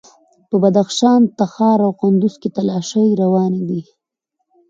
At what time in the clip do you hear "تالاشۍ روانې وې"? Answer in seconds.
2.55-3.81